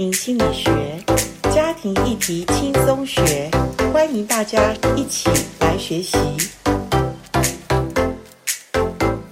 [0.00, 0.72] 庭心理学，
[1.54, 3.50] 家庭议题轻松学，
[3.92, 5.28] 欢迎大家一起
[5.60, 6.16] 来学习。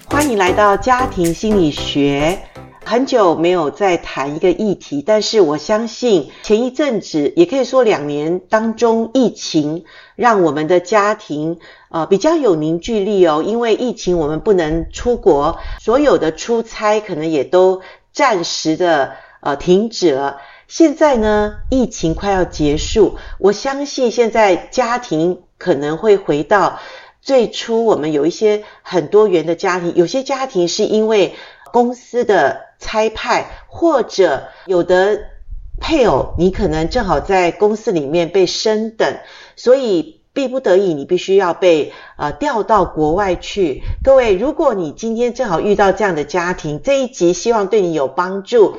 [0.05, 2.39] 欢迎来到家庭心理学。
[2.85, 9.85] 很久没有再谈一个议题，但是我相信前一阵子，也可以说两年当中，疫情
[10.17, 11.59] 让我们的家庭
[11.89, 13.43] 呃比较有凝聚力哦。
[13.43, 17.81] 因为疫情，我们不能出国，所有的出差可能也都
[18.13, 20.37] 暂时的呃停止了。
[20.69, 26.79] 现在呢，疫情快要结束，我相信现在家庭可能会回到
[27.23, 31.35] 最初我们有一些很多元的家庭，有些家庭是因为
[31.73, 35.19] 公司的差派，或者有的
[35.81, 39.21] 配偶你可能正好在公司里面被升等，
[39.57, 43.83] 所以逼不得已你必须要被呃调到国外去。
[44.05, 48.77] 各位，如果你今天正好遇到这样的家庭，这一集希望对你有帮助。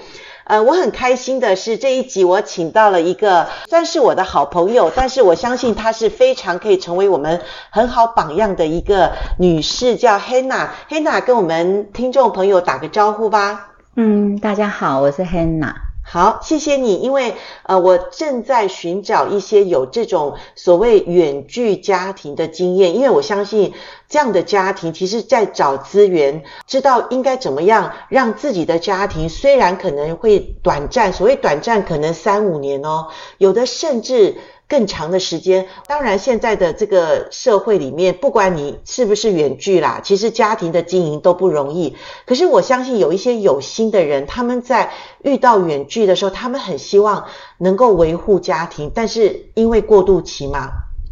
[0.49, 10.70] 呃，我很开心的是这一集我请到了一个算是我的好朋友，但是我相信她是非常可以成为我们很好榜样的一个女士，叫 Hannah。
[10.90, 13.73] Hannah 跟我们听众朋友打个招呼吧。
[13.96, 15.76] 嗯，大家好，我是 Hannah。
[16.04, 23.73] 好，谢谢你，因为呃，我正在寻找一些有这种所谓远距家庭的经验，因为我相信
[24.10, 33.07] 这样的家庭，其实在找资源，知道应该怎么样让自己的家庭，虽然可能会短暂，所谓短暂可能三五年哦，
[33.38, 34.35] 有的甚至。
[34.70, 41.96] 更长的时间，当然现在的这个社会里面，不管你是不是远距啦，其实家庭的经营都不容易。
[42.27, 44.91] 可是我相信有一些有心的人，他们在
[45.23, 47.26] 遇到远距的时候，他们很希望
[47.57, 50.70] 能够维护家庭，但是因为过渡期嘛，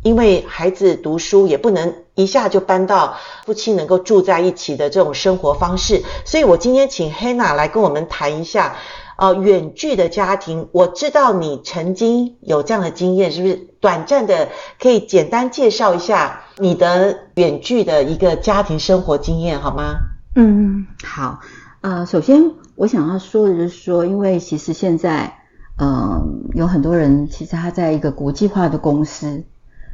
[0.08, 8.76] 因为孩子读书也不能一下就搬到夫妻能够住在一起的这种生活方式，所以我今天请 Hannah 来跟我们谈一下。
[9.20, 13.56] 呃，远距的家庭，我知道你曾经有这样的经验，是不是？
[13.82, 14.50] 短暂的
[14.80, 19.96] 可以简单介绍一下你的远距的一个家庭生活经验，好吗？
[20.36, 21.40] 嗯，好。
[21.82, 25.40] 呃，首先我想要说的就是说，因为其实现在，
[25.80, 29.46] 嗯、有很多人其实他在一个国际化的公司，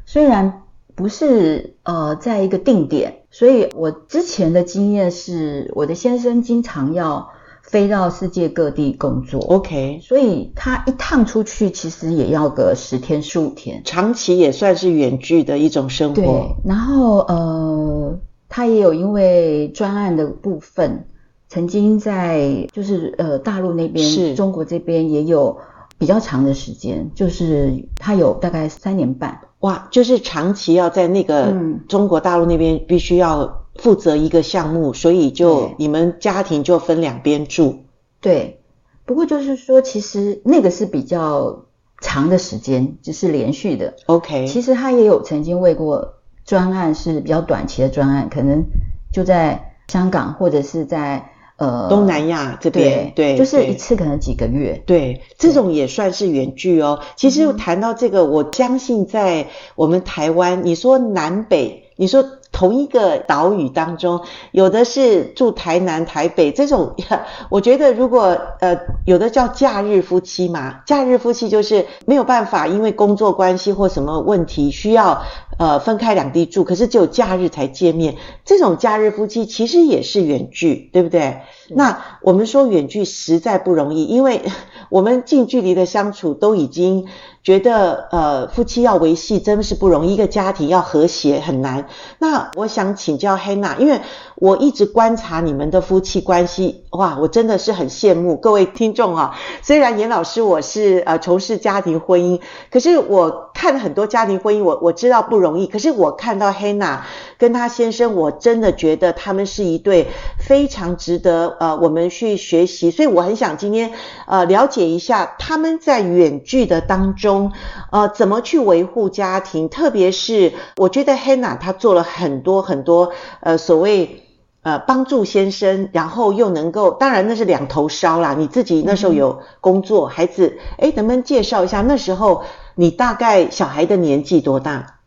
[0.05, 0.63] 虽然
[0.95, 7.29] 不是呃在一个定点，所以我之前的经验是，我的先生经常要。
[7.65, 16.21] 飞到世界各地工作，OK，所以他一趟出去其实也要个十天十五天，长期也算是远距的一种生活。
[16.21, 21.07] 对，然后呃，他也有因为专案的部分，
[21.47, 25.57] 曾经在就是呃大陆那边，是中国这边也有
[25.97, 31.53] 比较长的时间，就是他有大概三年半，哇，就是长期要在那个
[31.89, 33.61] 中国大陆那边必须要。
[33.75, 37.85] 负责一个项目，所以就你们家庭就分两边住。
[38.21, 38.61] 对，
[39.03, 41.65] 不过就是说，其实那个是比较
[41.99, 43.95] 长的时间，只是连续的。
[44.05, 46.13] OK，其实他也有曾经为过
[46.45, 48.63] 专案是比较短期的专案，可能
[49.11, 53.11] 就在香港或者是在呃东南亚这边。
[53.15, 54.81] 对，对，就是一次可能几个月。
[54.85, 56.99] 对，这种也算是远距哦。
[57.15, 62.23] 其实谈到这个，嗯，我相信在我们台湾，你说南北，你说。
[62.53, 64.21] 同一个岛屿当中，
[64.51, 66.95] 有的是住台南、台北这种，
[67.49, 75.23] 我觉得如果呃有的叫假日夫妻嘛，假日夫妻就是没有办法，因为工作关系或什么问题需要
[75.57, 78.15] 呃分开两地住，可是只有假日才见面，
[78.45, 81.41] 这种假日夫妻其实也是远距，对不对？
[81.69, 84.43] 那我们说远距实在不容易，因为
[84.89, 87.07] 我们近距离的相处都已经。
[87.43, 91.89] 觉得呃夫妻要维系真的是不容易，一个家庭要和谐很难。
[92.17, 94.01] 那我想请教黑娜因为
[94.35, 99.35] 我一直观察你们的夫妻关系，哇，我真的是很羡慕各位听众啊。
[99.61, 105.67] 虽然严老师我是呃从事家庭婚姻，可是我看了很多家庭婚姻，我我知道不容易。
[105.67, 106.97] 可是我看到 Hana
[107.37, 110.07] 跟她先生，我真的觉得他们是一对
[110.37, 112.91] 非常值得呃我们去学习。
[112.91, 113.93] 所以我很想今天
[114.27, 117.53] 呃了解一下他们在远距的当中。
[117.89, 119.69] 呃，怎么去维护家庭？
[119.69, 124.22] 特别是我觉得 Hannah 她做了很多很多，呃，所谓
[124.63, 128.33] 呃帮助先生，然后又能够，当然那是两头烧啦。
[128.33, 132.43] 你自己那时候有工作，嗯、孩子，哎，能不能介绍一下那时候
[132.75, 134.99] 你大概小孩的年纪多大？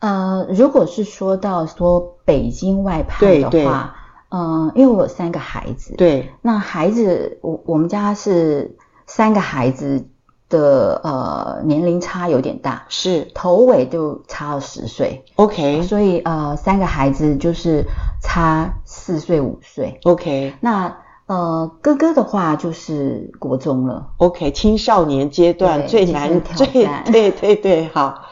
[0.00, 3.96] 呃，如果是说到说北京外派的话，
[4.28, 8.76] 嗯、呃，因为我有三个孩子，对，那孩子我我们家是
[9.06, 10.08] 三个孩子。
[10.48, 17.84] 的呃年龄差有点大，是头尾就差了十岁，OK，所以呃三个孩子就是
[18.22, 20.96] 差四岁五岁，OK，那
[21.26, 24.10] 呃，哥哥的话就是国中了。
[24.18, 26.66] OK，青少年阶段最难最
[27.10, 28.25] 对对对，好。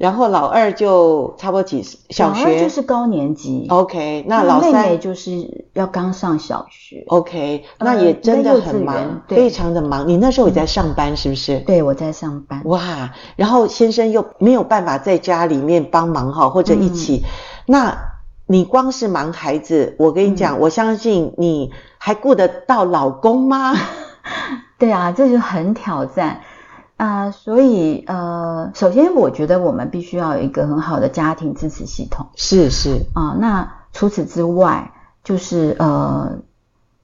[0.00, 3.66] 然后老二就差不多几小学，老二就是高年级。
[3.68, 7.04] OK，那老三妹妹就是要刚上小学。
[7.08, 10.08] OK，那也真的很忙，非常的忙。
[10.08, 11.58] 你那时候也在上班是不是？
[11.58, 12.62] 对，我在上班。
[12.64, 17.22] 哇，然后先生又没有办法在家里面帮忙哈，或者一起。
[17.22, 17.28] 嗯、
[17.66, 17.98] 那
[18.46, 23.74] 你光是忙孩子，我跟你讲，嗯、我相信你还顾得到老公吗？
[24.78, 26.40] 对啊，这就很挑战。
[27.00, 32.26] 啊、呃，所以呃，首先我觉得我们必须要有一个很好的家庭支持系统。
[32.36, 34.92] 是是啊、呃，那除此之外，
[35.24, 36.40] 就是呃，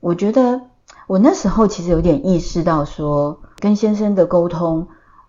[0.01, 0.61] 我觉得
[1.07, 4.89] 我那时候其实有点意识到说，跟先生的沟通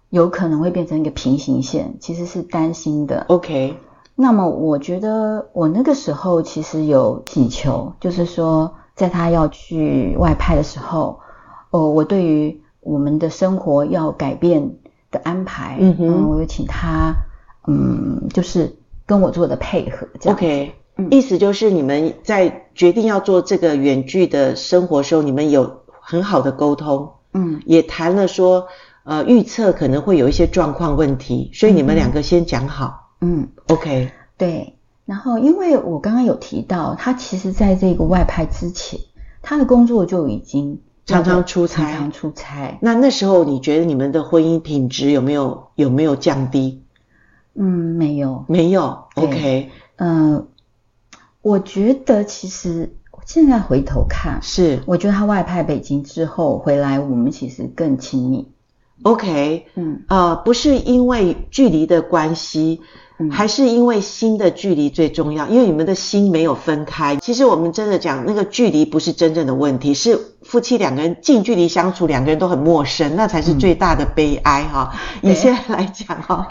[0.09, 3.23] 有可能会变成一个平行线，其实是担心的。
[3.29, 3.77] OK，
[4.15, 11.21] 那么我觉得我那个时候其实有祈求，就是说，在他要去外派的时候，
[11.71, 12.61] 哦、呃，我对于。
[12.87, 14.77] 我们的生活要改变
[15.11, 17.13] 的安排，嗯哼，嗯，我有请他，
[17.67, 20.37] 嗯，就是跟我做的配合，这样。
[20.37, 28.67] OK，嗯，意思就是你们在决定要做这个远距的生活时候，你们有很好的沟通，嗯，也谈了说，
[29.03, 34.75] 呃，预测可能会有一些状况问题，所以你们两个先讲好，嗯，OK，对。
[35.05, 38.97] 然后，因为我刚刚有提到，他其实在这个外派之前，
[39.41, 40.79] 他的工作就已经。
[41.07, 42.77] 常常出差，常常出差。
[42.81, 46.83] 那那时候你觉得你们的婚姻品质有没有有没有降低？
[47.55, 49.05] 嗯，没有，没有。
[49.15, 50.47] OK，嗯、呃，
[51.41, 52.95] 我觉得其实
[53.25, 58.51] 现在回头看，是我觉得他外派北京之后回来，我们其实更亲密。
[59.03, 62.81] OK，嗯，呃，不是因为距离的关系。
[63.31, 67.15] 还是因为心的距离最重要，因为你们的心没有分开。
[67.15, 74.93] 其实我们真的讲，那个距离不是真正的问题，是夫妻两个人近距离相处，两个人都很陌生，那才是最大的悲哀哈。
[75.21, 76.47] 以现在来讲哈，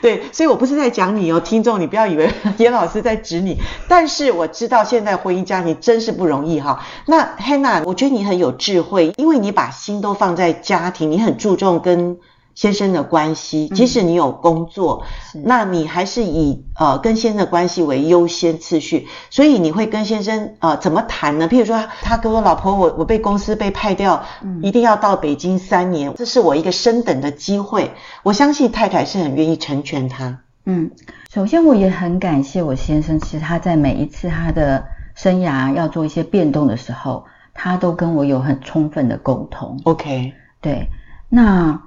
[0.00, 6.84] 对，所以我不是在讲你哦，听众，你不要以为严老师在指你，但是我知道现在婚姻家庭真是不容易哈。
[7.06, 12.18] 那 Hannah，我觉得你很有智慧，因为你把心都放在家庭，你很注重跟。
[12.56, 15.04] 先生的关系，即使你有工作，
[15.34, 21.48] 嗯、那你还是以呃跟先生的关系为优先次序，所以你会跟先生呃怎么谈呢？
[21.48, 27.92] 譬如说，他跟我老婆，我我被公司被派掉，嗯、一定要到北京三年，这是我一个升等的机会。
[28.22, 30.38] 我相信太太是很愿意成全他。
[30.64, 30.90] 嗯，
[31.30, 39.78] 首先我也很感谢我先生，其实他在每一次他的生涯要做一些变动的时候，他都跟我有很充分的沟通。
[39.84, 40.32] OK，
[40.62, 40.88] 对，
[41.28, 41.82] 那。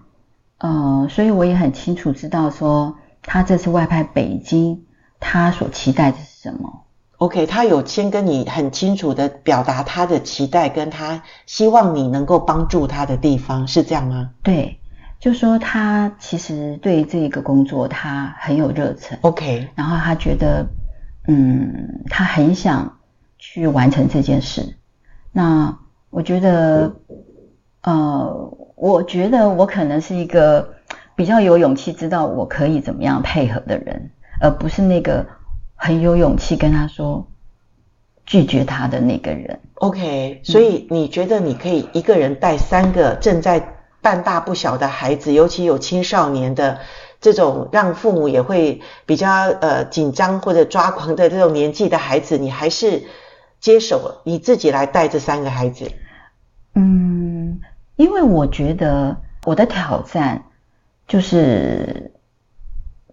[0.60, 4.84] 呃，所以我也很清楚知道说，他这次外派北京，
[5.20, 6.86] 他所期待的是什么
[7.18, 14.32] ？OK，他有先跟你很清楚的表达他的期待，跟他希望你能够帮助他的地方，是这样吗？
[14.44, 14.80] 对，
[15.20, 20.66] 就说他其实对这个工作他很有热忱，OK，然后他觉得，
[21.28, 23.00] 嗯，他很想
[23.38, 24.78] 去完成这件事。
[25.32, 25.78] 那
[26.10, 26.96] 我觉得，
[27.90, 28.58] 呃。
[28.82, 30.76] 我觉得我可能是一个
[31.14, 35.26] 比较有勇气，知道我可以怎么样配合的人，而不是那个
[35.76, 37.28] 很有勇气跟他说
[38.26, 39.60] 拒绝他的那个人。
[39.74, 43.62] OK，所以你觉得你可以一个人带三个正在
[44.02, 46.80] 半大不小的孩子，尤其有青少年的
[47.20, 49.30] 这种让父母也会比较
[49.60, 53.04] 呃紧张或者抓狂的这种年纪的孩子，你还是
[53.60, 55.92] 接手，你自己来带这三个孩子？
[56.76, 57.39] 嗯。
[58.00, 60.46] 因为我觉得我的挑战
[61.06, 62.14] 就是，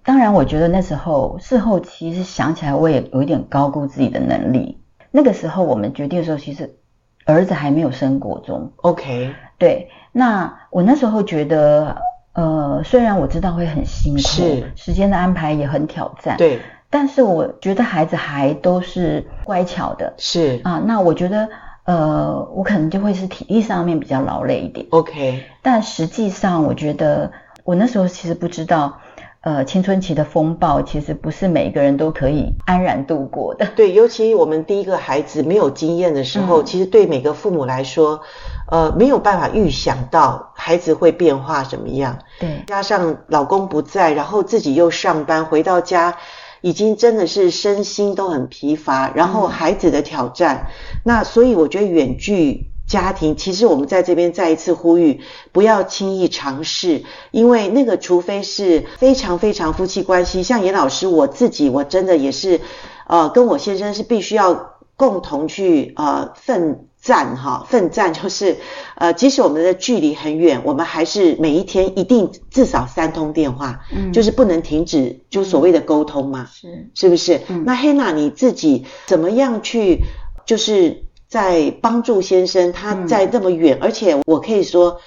[0.04, 4.80] 当然我觉得那时候事后其实想起来，我也有一点高估自己的能力。
[5.10, 6.76] 那个时候我们决定的时候，其实
[7.24, 8.70] 儿子还没有升国中。
[8.76, 9.90] OK，对。
[10.12, 11.96] 那我那时候觉得，
[12.34, 16.60] 呃，虽然我知道会很辛苦，是时间的安排也很挑战，对。
[16.90, 20.80] 但是我觉得孩子还都是乖巧的，是啊。
[20.86, 21.48] 那我觉得。
[21.86, 24.86] 呃，我可能就会是体力上面比较劳累一点。
[24.90, 27.30] OK，但实际上我觉得
[27.64, 28.98] 我那时候其实不知道，
[29.42, 33.64] 呃，青春期的风暴其实不是每一个人都可以安然度过的。
[33.76, 38.20] 对，尤其我们第一个孩子没有经验的时候，嗯、其实对每个父母来说，
[38.68, 42.18] 呃，没有办法预想到孩子会变化怎么样。
[42.40, 46.16] 对，加上老公不在，然后自己又上班，回到家。
[46.60, 55.20] 已经真的是身心都很疲乏，然后孩子的挑战，嗯、那所以我觉得远距家庭，其实我们在这边再一次呼吁，
[55.52, 62.60] 不要轻易尝试，因为那个除非是非常非常夫妻关系，像严老师我自己，我真的也是，
[63.08, 68.56] 呃，跟我先生是必须要共同去呃奋战哈，奋战就是，
[68.96, 77.40] 呃，即使我们的距离很远，我们还是每一天一定至少三通电话，嗯，就是不能停止，就所谓的沟通嘛，是、嗯，是不是？
[77.46, 80.00] 嗯、那 Hannah 你自己怎么样去，
[80.44, 85.00] 就是在帮助先生，他在那么远，嗯、而且我可以说，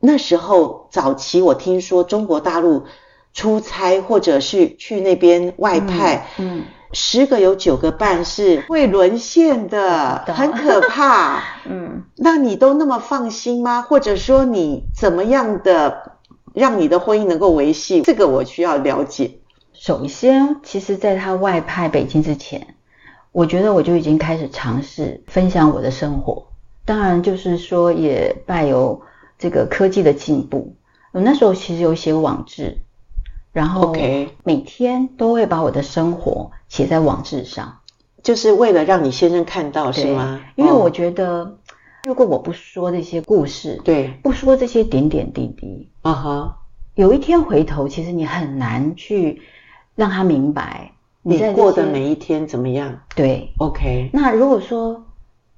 [0.00, 2.82] 那时候早期我听说中国大陆
[3.32, 6.64] 出差或者是去那边外派，嗯。
[6.94, 11.42] 嗯十个有九个半是会沦陷的，很可怕。
[11.68, 13.82] 嗯，那你都那么放心吗？
[13.82, 16.12] 或者说你怎么样的
[16.52, 18.02] 让你的婚姻能够维系？
[18.02, 19.38] 这个我需要了解。
[19.72, 22.76] 首先，其实在他外派北京之前，
[23.32, 26.46] 我觉得我就已经开始尝试分享我的生活。
[26.84, 29.02] 当然，就是说也拜有
[29.36, 30.76] 这个科技的进步，
[31.10, 32.78] 我那时候其实有写网志。
[33.54, 33.94] 然后
[34.42, 37.78] 每天都会把我的生活写在网志上，
[38.20, 40.40] 就是为了让你先生看到，是吗？
[40.56, 41.56] 因为我觉得，
[42.02, 46.56] 如果我不说这些故事，对，不说这些点点滴滴，啊哈，
[46.96, 49.40] 有一天回头，其实你很难去
[49.94, 50.90] 让他明白
[51.22, 53.02] 你过的每一天怎么样。
[53.14, 54.10] 对，OK。
[54.12, 55.06] 那如果说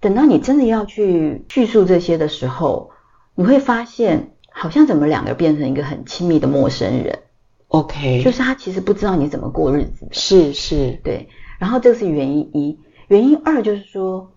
[0.00, 2.90] 等到你真的要去叙述这些的时候，
[3.34, 7.20] 你会发现，好像怎么两个变成一个很亲密的陌生人。
[7.68, 11.28] OK，就是他其实不知道你怎么过日子的，是是，对。
[11.58, 14.30] 然后这是原因一，原因二就是说，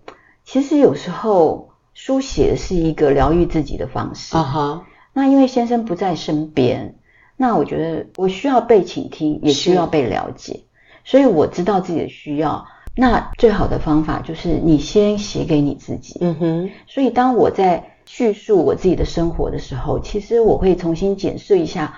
[0.43, 4.35] 其实有时候书写是一个疗愈自己的方式。
[4.35, 4.81] 啊哈、uh-huh.
[5.13, 6.95] 那因为先生不在身边，
[7.37, 10.61] 那我觉得我需要被倾听，也需要被了解，
[11.03, 12.65] 所以我知道自己的需要。
[12.95, 16.17] 那最好的方法就是你先写给你自己。
[16.21, 16.69] 嗯哼。
[16.87, 21.93] 所以当我在叙述我自己的生活的时候，其实我会重新检视一下。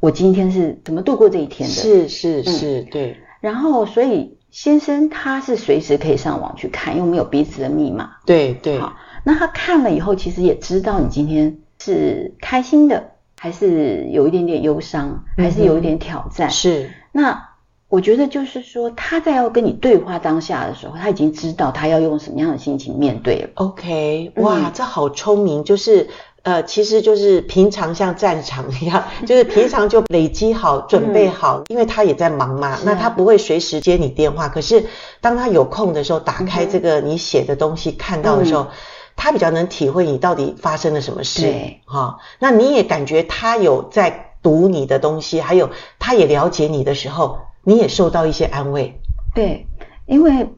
[0.00, 1.74] 我今天是怎么度过这一天的？
[1.74, 3.16] 是是是，嗯、对。
[3.40, 8.10] 然后，所以先生他是随时可以上网去看，因为没有彼此的密码。
[8.24, 8.78] 对对。
[8.78, 16.48] 好，那他看了以后，其实也知道你今天是开心的，还是有一点点忧伤，还是有一点挑战。
[16.48, 16.90] 嗯、是。
[17.10, 17.48] 那
[17.88, 23.48] 我觉得就是说，他在要跟你对话当下的时候，他已经知道他要用什么样的心情面对了。
[23.54, 26.08] OK，哇，嗯、这好聪明，就是。
[26.48, 34.48] 呃，其实就是平常像战场一样， 就是平常就累积好、准备好，嗯、因为他也在忙嘛，啊、那他不会随时接你电话。
[34.48, 34.86] 可是
[35.20, 38.68] 当他有空的时候，打开这个你写的东西，嗯、看到的时候，嗯、
[39.14, 41.42] 他比较能体会你到底发生了什么事。
[41.42, 48.98] 对，哈、哦，那你也感觉他有在读你的东西，还有他也了解你的时候，你也受到一些安慰。
[49.34, 49.66] 对，
[50.06, 50.48] 因为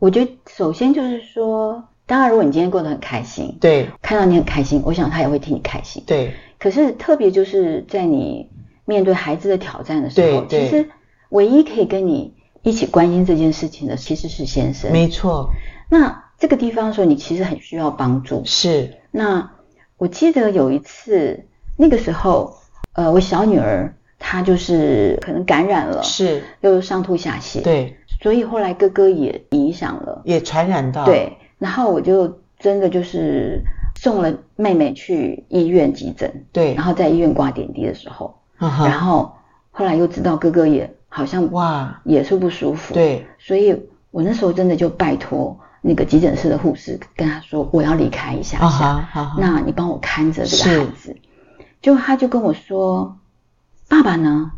[0.00, 1.84] 我觉得首先就是说。
[2.06, 6.34] 当然，如果你今天过得很开心，对，看到你很开心，我想他也会替你开心，对。
[6.58, 8.50] 可是特别就是在你
[8.84, 10.88] 面对孩子的挑战的时候，其实
[11.30, 14.92] 唯一可以跟你一起关心这件事情的，其实是先生。
[14.92, 15.50] 没错。
[15.88, 18.42] 那这个地方的时候，你其实很需要帮助。
[18.44, 18.98] 是。
[19.10, 19.50] 那
[19.96, 22.56] 我记得有一次，那个时候，
[22.92, 27.96] 呃，我小女儿她就是可能感染了，是，又上吐下泻，对。
[28.20, 31.38] 所以后来哥哥也影响了，也传染到，对。
[31.62, 33.62] 然后我就真的就是
[33.94, 39.32] 送了妹妹去医院急诊，对，然后在医院挂点滴的时候，嗯、然后
[39.70, 51.16] 后来又知道哥哥也好像哇也是不舒服，对，所以我那时候真的就拜托那个急诊室的护士跟他说我要离开一下下，嗯、那你帮我看着这个孩子，
[51.80, 53.16] 就他就跟我说
[53.88, 54.50] 爸爸呢？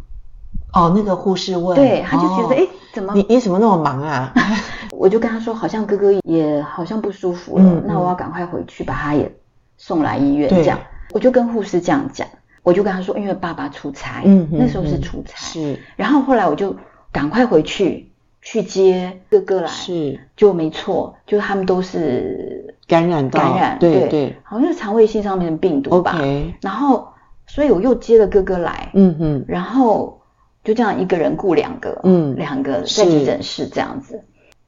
[0.75, 3.15] 哦，那个护士问，对，他就觉得哎、哦，怎么？
[3.15, 4.33] 你你怎么那么忙啊？
[4.93, 9.31] 我就跟他说，好像哥哥也好像不舒服了，那我要赶快回去把他也
[9.77, 10.49] 送来医院。
[10.49, 10.59] 对。
[10.63, 10.79] 这样，
[11.13, 12.27] 我就跟护士这样讲，
[12.63, 15.79] 我就跟他说，因为爸爸出差，嗯，嗯那时候是出差，是。
[15.97, 16.75] 然后后来我就
[17.13, 18.11] 赶快回去
[18.43, 23.41] 去接哥哥来，是，就没错，就他们都是感染到。
[23.41, 24.37] 感染，对对，对。
[24.43, 26.19] 好像是肠胃性上面的病毒吧。
[26.61, 27.09] 然后，
[27.47, 30.21] 所以我又接了哥哥来，嗯嗯，然后
[30.65, 34.25] 就这样一个人雇两个，嗯，两个在急诊室这样子。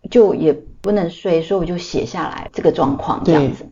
[0.09, 3.67] 就也不能睡，所以我就写下来这个状况这样子。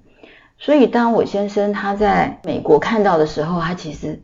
[0.59, 4.21] 所以当我先生他在美国看到的时候，他其实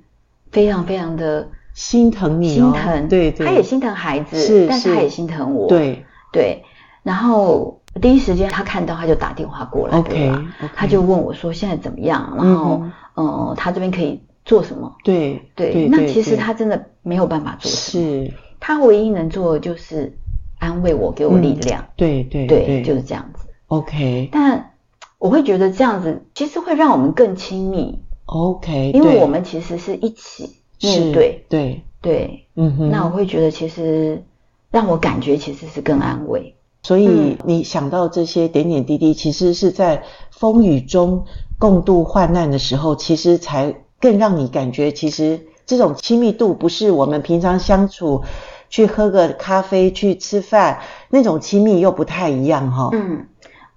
[0.51, 6.65] 非常非常的心疼你，心疼，对对，他也心疼孩子，是，但是他也心疼我，对对。
[7.05, 10.33] 然后第一时间他看到，他就打电话过来，OK，
[10.75, 12.35] 他就问我说现在怎么样？
[12.37, 12.83] 然后
[13.17, 14.97] 嗯，他这边可以做什么？
[15.05, 20.17] 对对，那其实他真的没有办法做什么，是他唯一能做的就是。
[20.61, 21.81] 安慰我，给我力量。
[21.81, 23.47] 嗯、对对对，对，就是这样子。
[23.69, 24.73] OK，但
[25.19, 27.99] 我会觉得这样子其实会让我们更亲密。
[28.27, 31.47] OK，因为我们其实是一起面对。
[31.49, 32.91] 对对，嗯哼。
[32.91, 34.23] 那我会觉得其实
[34.71, 36.55] 让我感觉其实是更安慰。
[36.83, 41.25] 所以你想到这些点点滴滴，其实是在风雨中
[41.59, 48.25] 共度患难的时候，其实才更让你感觉，其实这种亲密度不是我们平常相处
[48.69, 52.89] 去喝个咖啡、去吃饭那种亲密又不太一样哈。
[52.93, 53.27] 嗯，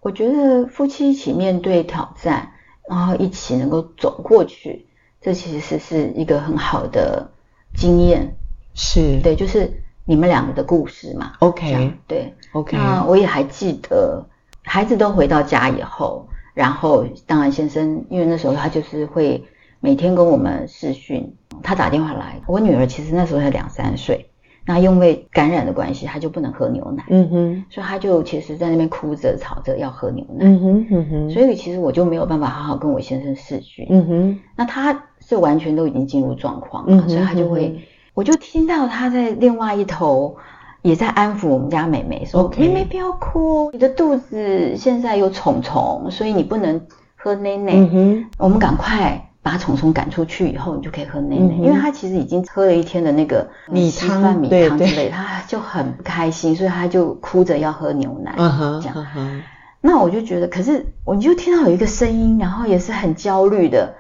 [0.02, 2.52] 我觉得夫妻一起面对挑战，
[2.90, 4.88] 然后一起能够走过去，
[5.22, 7.30] 这其实是一个很好的
[7.76, 8.36] 经验。
[8.74, 9.80] 是，对，就是。
[10.06, 12.76] 你们两个的故事嘛，OK，对，OK。
[12.76, 14.22] 那我也还记得，
[14.62, 19.42] 孩子都回到家以后，然后当然先生，因为那时候他就是会
[19.84, 22.40] 每天跟我们视讯，他打电话来。
[22.48, 24.30] 我女儿其实那时候才两三岁，
[24.66, 37.78] 那因为感染的关系，她就不能喝牛奶，嗯哼，所以她就其实在那边哭着吵着要喝牛奶，嗯哼嗯哼，所以其实我就没有办法好好跟我先生视讯，嗯哼，那他是完全都已经进入状况了，嗯哼，所以他就会。
[38.14, 40.38] 我就听到他在另外一头
[40.82, 42.60] 也在安抚我们家妹妹，说：“Okay.
[42.60, 46.80] 妹妹不要哭，你的肚子现在有虫虫，所以你不能
[47.16, 47.74] 喝奶奶。
[47.76, 51.54] 嗯哼，我们赶快把虫虫赶出去以后，你就可以喝奶奶。
[51.56, 58.34] 嗯，因为他其实已经喝了一天的那个米汤、米汤之类，他就很不开心，所以他就哭着要喝牛奶。
[58.82, 59.06] 这样。
[59.18, 59.44] 嗯，
[59.82, 63.94] 那我就觉得，可是我就听到有一个声音，然后也是很焦虑的。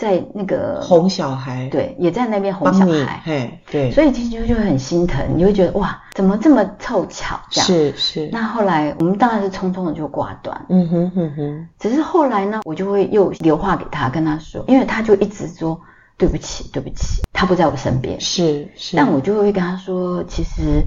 [0.00, 7.66] 在那个哄小孩，对，也在那边哄小孩，嘿，对，所以其实就会很心疼，你会觉得哇，怎么这么凑巧这样？
[7.66, 8.30] 是是。
[8.32, 11.68] 那后来我们当然是匆匆的就挂断，嗯哼哼哼。
[11.78, 15.78] 只是后来呢，我就会又留话给他，跟他说，因为他就一直说
[16.16, 18.96] 对不起，对不起，他不在我身边，是是。
[18.96, 20.82] 但我就会跟他说，其实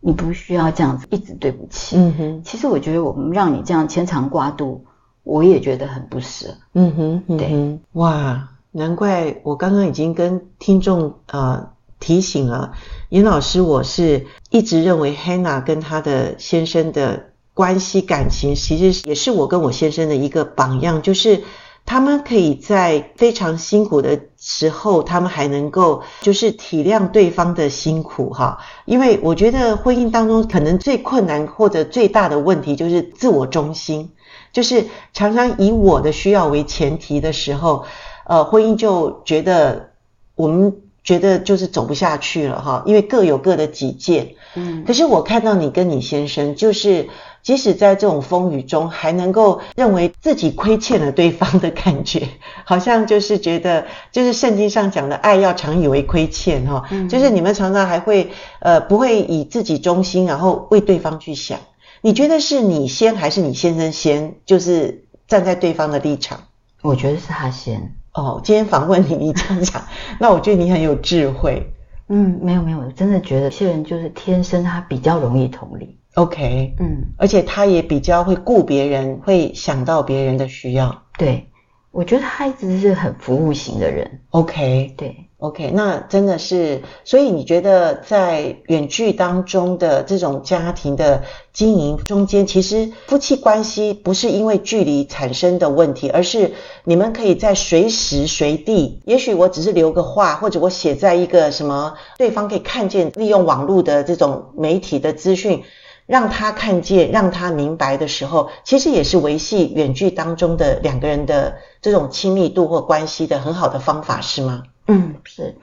[0.00, 2.42] 你不需要这样子一直对不起，嗯哼。
[2.42, 4.82] 其实我觉得我们让你这样牵肠挂肚。
[5.26, 12.74] 我也觉得很不舍，嗯哼，嗯哼，对，哇，难怪我刚刚已经跟听众呃提醒了，
[13.08, 21.42] 严老师，我是一直认为 Hannah 跟她的先生的关系感情，其实也是我跟我先生的一个榜样，就是
[21.86, 34.10] 他们可以在非常辛苦的时候，他们还能够就是体谅对方的辛苦哈，因为我觉得婚姻当中可能最困难或者最大的问题就是自我中心。
[34.52, 37.84] 就是常常以我的需要为前提的时候，
[38.24, 39.90] 呃，婚姻就觉得
[40.34, 40.74] 我们
[41.06, 44.34] 觉得就是走不下去了哈，因为各有各的己见。
[44.56, 47.08] 嗯，可是我看到你跟你先生，就是
[47.42, 52.28] 即使在这种风雨中，还能够认为自己亏欠了对方的感觉，
[52.66, 61.60] 好像就是觉得就是圣经上讲的爱要常以为亏欠哈，嗯，就是你们常常还会呃不会以自己中心，然后为对方去想。
[62.02, 64.34] 你觉得是你先还是你先生先？
[64.44, 66.40] 就是站在对方的立场。
[66.82, 67.94] 我觉得是他先。
[68.16, 69.82] 哦，今天访问你，你这样讲，
[70.18, 71.72] 那我觉得你很有智慧。
[72.08, 75.98] 嗯，没有没有，我真的觉得有些人就是天生他比较容易同理。
[76.14, 81.02] OK，嗯，而且他也比较会顾别人，会想到别人的需要。
[81.18, 81.48] 对，
[81.90, 84.22] 我觉得他一直是很服务型的人。
[84.30, 85.25] OK，对。
[85.38, 105.62] OK，那真的是，所以你觉得在远距当中的这种家庭的经营中间，其实夫妻关系不是因为距离产生的问题，而是你们可以在随时随地，也许我只是留个话，或者我写在一个什么，对方可以看见，利用网络的这种媒体的资讯，
[106.06, 114.62] 让他看见，让他明白的时候，其实也是维系远距当中的两个人的这种亲密度或关系的很好的方法，是吗？
[114.86, 115.56] 嗯，是，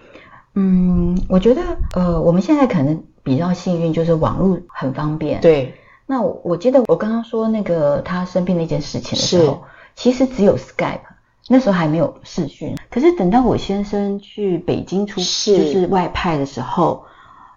[0.54, 1.62] 嗯，我觉得，
[1.96, 5.42] 呃，我们现在可能比较幸运，就是网络很方便。
[5.42, 5.76] 对。
[6.06, 9.64] 那我，我记得我刚刚说那个他生病那件事情的时候，
[9.96, 11.00] 其实只有 Skype，
[11.48, 12.76] 那时候还没有视讯。
[12.92, 17.06] 可是等到我先生去北京出，是就是外派的时候，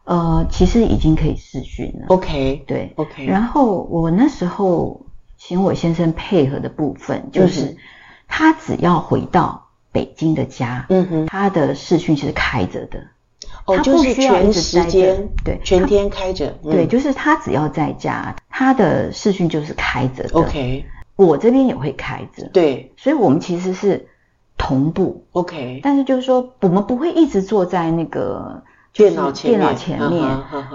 [0.05, 2.07] 呃，其实已经可以视讯了。
[2.07, 3.26] OK，对，OK。
[3.26, 5.05] 然后我那时候
[5.37, 7.76] 请我先生配合的部分，就是
[8.29, 9.65] 他只要回到。
[9.96, 12.98] 北京的家，嗯哼，他的视讯是开着的，
[13.64, 20.85] 哦，就是全时间，对，全天开着，对，就是他只要在家，他的视讯就是开着的，OK，
[21.16, 24.06] 我这边也会开着，对，所以我们其实是
[24.59, 30.22] 同步，OK，但是就是说我们不会一直坐在那个电脑前电脑前面，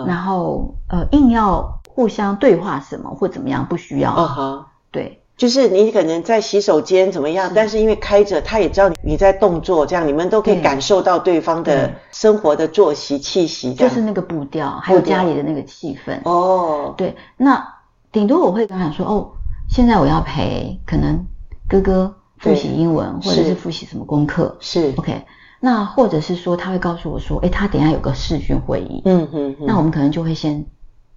[0.07, 5.20] 然后呃硬要互相对话什么或怎么样，不需要，对。
[5.41, 7.55] 就是你可能在洗手间怎么样，是。
[7.55, 16.19] 但是因为开着，他也知道你你在动作，这样你们都可以感受到对方的生活的作息气息，就是那个步调，还有家里的那个气氛。
[16.25, 17.67] 哦，对，那
[18.11, 19.31] 顶多我会跟他说，哦，
[19.67, 21.25] 现在我要陪可能
[21.67, 24.93] 哥哥复习英文，或者是复习什么功课，是。
[24.95, 25.23] OK。
[25.59, 30.63] 那或者是说他会告诉我说，诶，他等一下有个视讯会议，嗯哼，哼，那我们可能就会先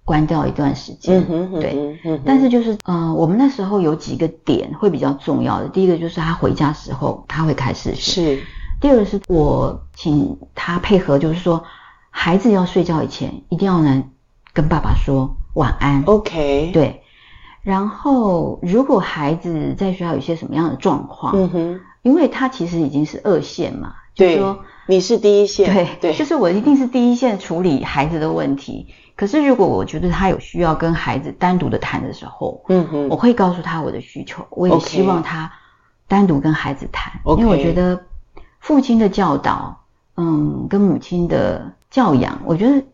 [0.04, 1.20] 关掉一段时间。
[1.20, 5.68] 嗯哼，嗯哼对，但是就是嗯、呃，我们那时候有几个点会比较重要的。
[5.68, 8.36] 第一个就是他回家时候他会开视讯。
[8.36, 8.42] 是。
[8.80, 11.64] 第二个是我请他配合，就是说
[12.10, 14.10] 孩子要睡觉以前一定要能
[14.52, 16.02] 跟爸爸说晚安。
[16.06, 16.70] OK。
[16.72, 17.00] 对。
[17.62, 28.88] 然后如果孩子在学校有些什么样的状况，嗯哼，因为他其实已经是二线嘛，对，就是说你是第一线，对对，就是我一定是第一线处理孩子的问题。
[29.16, 35.52] 可是如果我觉得他有需要跟孩子单独的谈的时候，嗯哼，我会告诉他我的需求，我也希望他
[36.08, 38.04] 单独跟孩子谈.因为我觉得
[38.58, 39.84] 父亲的教导，
[40.16, 42.84] 嗯，跟母亲的教养，我觉得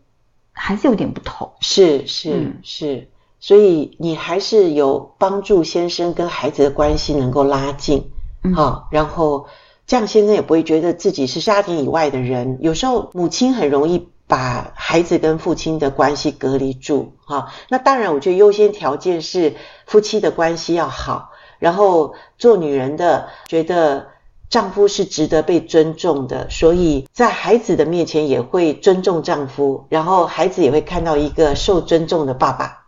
[0.53, 1.51] 还是有点不同。
[1.61, 8.11] 是是、嗯、是，所以你还是有帮助先生跟孩子的关系能够拉近，
[8.45, 9.47] 嗯，好，然后
[9.87, 12.59] 这样先生也不会觉得自己是家庭以外的人。
[12.61, 24.07] 有时候母亲很容易把孩子跟父亲的关系隔离住，哈，那当然我觉得优先条件是夫妻的关系要好，然后做女人的觉得
[24.49, 32.87] 丈夫是值得被尊重的，所以在孩子的面前也会尊重丈夫，然后孩子也会看到一个受尊重的爸爸。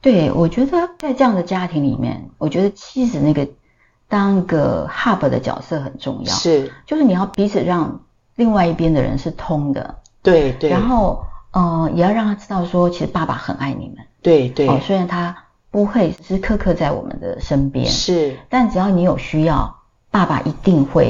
[0.00, 3.48] 对，我觉得在这样的家庭里面，我觉得妻子那个
[4.08, 8.02] 当一个 hub 的角色很重要，是，就是你要彼此让
[8.36, 9.96] 另外一边的人是通的。
[10.32, 14.04] 对对，然后呃，也要让他知道说，其实爸爸很爱你们。
[14.20, 15.36] 对对，哦，虽然他
[15.70, 19.76] 不会时时刻刻在我们的身边，是，但只要你有需要，
[20.10, 21.08] 爸爸一定会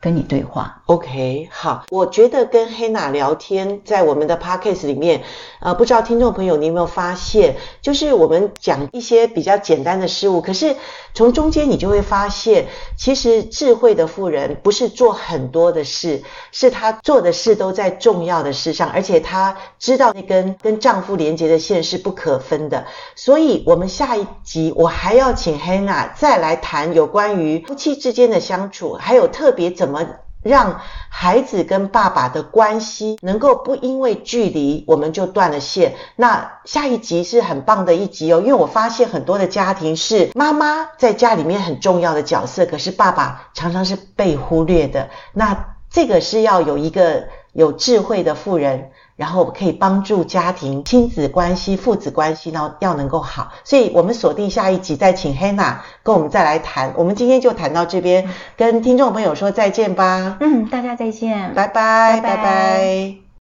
[0.00, 0.82] 跟你对话。
[0.86, 5.22] OK，好，我觉得跟黑娜聊天，在我们的 Podcast 里面，
[5.60, 10.76] 呃，不知道听众朋友你有没有发现，就是我们讲一些比较简单的事物，可是
[11.14, 22.86] 从中间你就会发现，其实智慧的妇人不是做很多的事，是她做的事都在重要的事上，而且她知道那根跟丈夫连接的线是不可分的。
[23.14, 30.06] 所以，我们下一集我还要请黑娜再来谈有关于夫妻之间的相处，还有特别怎怎么。
[30.40, 35.96] 让孩子跟爸爸的关系能够不因为距离我们就断了线。
[36.14, 45.10] 那下一集是很棒的一集哦，因为我发现很多的家庭是妈妈在家里面很重要的角色，可是爸爸常常是被忽略的。
[45.32, 48.92] 那这个是要有一个有智慧的妇人。
[49.18, 56.94] 然后可以帮助家庭亲子关系、父子关系呢要能够好，所以我们锁定下一集再请 Hannah 跟我们再来谈。
[56.96, 60.36] 我们今天就谈到这边，跟听众朋友说再见吧。
[60.40, 62.36] 嗯，大家再见，拜拜，拜拜。
[62.36, 62.42] 拜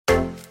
[0.06, 0.43] 拜。